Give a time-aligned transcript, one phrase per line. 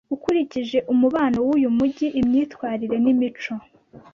[0.15, 3.53] Ukurikije umubano wuyu mujyi imyitwarire nimico